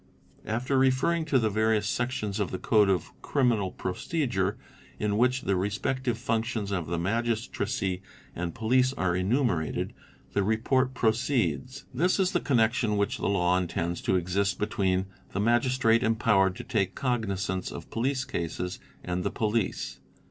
After 0.47 0.79
referring 0.79 1.25
to 1.25 1.37
the 1.37 1.51
various 1.51 1.87
Sections 1.87 2.39
of 2.39 2.49
the 2.49 2.57
Code 2.57 2.89
of 2.89 3.11
Criminal 3.21 3.69
Procedure 3.69 4.57
in 4.97 5.15
which 5.15 5.41
the 5.41 5.55
respective 5.55 6.17
func 6.17 6.43
tions 6.45 6.71
of 6.71 6.87
the 6.87 6.97
Magistracy 6.97 8.01
and 8.35 8.55
Police 8.55 8.93
are 8.93 9.15
enumerated, 9.15 9.93
the 10.33 10.41
Report 10.41 10.95
proceeds: 10.95 11.85
"This 11.93 12.19
is 12.19 12.31
the 12.31 12.39
connection 12.39 12.97
which 12.97 13.17
the 13.17 13.29
law 13.29 13.55
intends 13.59 14.01
to 14.01 14.15
exist 14.15 14.57
between 14.57 15.05
the 15.33 15.39
Magistrate 15.39 16.01
empowered 16.01 16.55
to 16.55 16.63
take 16.63 16.95
cognizance 16.95 17.71
of 17.71 17.91
police 17.91 18.25
cases 18.25 18.79
and 19.03 19.23
the 19.23 19.29
police. 19.29 19.99